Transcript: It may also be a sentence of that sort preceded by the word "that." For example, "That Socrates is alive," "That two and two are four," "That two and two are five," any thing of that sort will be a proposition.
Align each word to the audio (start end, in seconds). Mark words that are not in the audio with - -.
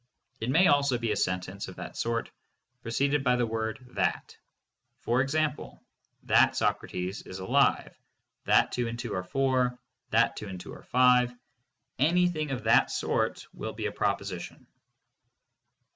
It 0.39 0.49
may 0.49 0.65
also 0.65 0.97
be 0.97 1.11
a 1.11 1.15
sentence 1.15 1.67
of 1.67 1.75
that 1.75 1.95
sort 1.95 2.31
preceded 2.81 3.23
by 3.23 3.35
the 3.35 3.45
word 3.45 3.77
"that." 3.91 4.35
For 5.01 5.21
example, 5.21 5.79
"That 6.23 6.55
Socrates 6.55 7.21
is 7.21 7.37
alive," 7.37 7.95
"That 8.45 8.71
two 8.71 8.87
and 8.87 8.97
two 8.97 9.13
are 9.13 9.23
four," 9.23 9.77
"That 10.09 10.35
two 10.37 10.47
and 10.47 10.59
two 10.59 10.73
are 10.73 10.81
five," 10.85 11.31
any 11.99 12.27
thing 12.27 12.49
of 12.49 12.63
that 12.63 12.89
sort 12.89 13.45
will 13.53 13.73
be 13.73 13.85
a 13.85 13.91
proposition. 13.91 14.65